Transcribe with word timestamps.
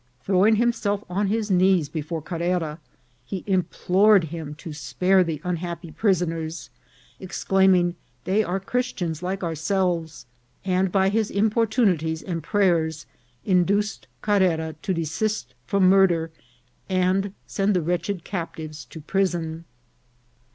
Throwing 0.23 0.55
him 0.55 0.73
self 0.73 1.03
on 1.11 1.27
his 1.27 1.51
knees 1.51 1.87
before 1.87 2.23
Carrera, 2.23 2.79
he 3.23 3.43
implored 3.45 4.23
him 4.23 4.55
to 4.55 4.73
spare 4.73 5.23
the 5.23 5.39
unhappy 5.43 5.91
prisoners, 5.91 6.71
exclaiming, 7.19 7.93
they 8.23 8.43
are 8.43 8.59
Chris 8.59 8.93
tians 8.93 9.21
like 9.21 9.43
ourselves; 9.43 10.25
and 10.65 10.91
by 10.91 11.09
his 11.09 11.29
importunities 11.29 12.23
and 12.23 12.41
pray 12.41 12.71
ers 12.71 13.05
induced 13.45 14.07
Carrera 14.23 14.73
to 14.81 14.91
desist 14.91 15.53
from 15.67 15.87
murder, 15.87 16.31
and 16.89 17.35
send 17.45 17.75
the 17.75 17.81
wretched 17.83 18.23
captives 18.23 18.85
to 18.85 19.01
prison. 19.01 19.65